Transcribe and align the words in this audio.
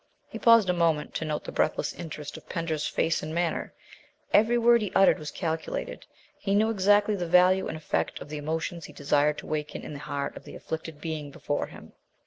He 0.29 0.39
paused 0.39 0.67
a 0.67 0.73
moment 0.73 1.13
to 1.13 1.25
note 1.25 1.43
the 1.43 1.51
breathless 1.51 1.93
interest 1.93 2.35
of 2.35 2.49
Pender's 2.49 2.87
face 2.87 3.21
and 3.21 3.35
manner. 3.35 3.71
Every 4.33 4.57
word 4.57 4.81
he 4.81 4.91
uttered 4.95 5.19
was 5.19 5.29
calculated; 5.29 6.07
he 6.39 6.55
knew 6.55 6.71
exactly 6.71 7.15
the 7.15 7.27
value 7.27 7.67
and 7.67 7.77
effect 7.77 8.19
of 8.19 8.27
the 8.27 8.37
emotions 8.37 8.85
he 8.85 8.93
desired 8.93 9.37
to 9.37 9.45
waken 9.45 9.83
in 9.83 9.93
the 9.93 9.99
heart 9.99 10.35
of 10.35 10.43
the 10.43 10.55
afflicted 10.55 11.01
being 11.01 11.29
before 11.29 11.67
him. 11.67 11.93